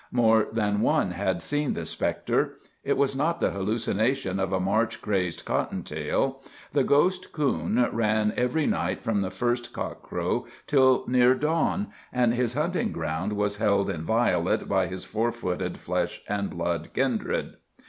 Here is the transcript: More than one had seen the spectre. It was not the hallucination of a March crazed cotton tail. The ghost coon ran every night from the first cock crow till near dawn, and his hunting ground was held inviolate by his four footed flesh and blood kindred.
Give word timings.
More 0.11 0.47
than 0.51 0.81
one 0.81 1.11
had 1.11 1.43
seen 1.43 1.73
the 1.73 1.85
spectre. 1.85 2.55
It 2.83 2.97
was 2.97 3.15
not 3.15 3.39
the 3.39 3.51
hallucination 3.51 4.39
of 4.39 4.51
a 4.51 4.59
March 4.59 4.99
crazed 4.99 5.45
cotton 5.45 5.83
tail. 5.83 6.41
The 6.73 6.83
ghost 6.83 7.31
coon 7.31 7.87
ran 7.93 8.33
every 8.35 8.65
night 8.65 9.03
from 9.03 9.21
the 9.21 9.29
first 9.29 9.73
cock 9.73 10.01
crow 10.01 10.47
till 10.65 11.05
near 11.07 11.35
dawn, 11.35 11.89
and 12.11 12.33
his 12.33 12.55
hunting 12.55 12.91
ground 12.91 13.33
was 13.33 13.57
held 13.57 13.91
inviolate 13.91 14.67
by 14.67 14.87
his 14.87 15.03
four 15.03 15.31
footed 15.31 15.77
flesh 15.77 16.21
and 16.27 16.49
blood 16.49 16.93
kindred. 16.95 17.57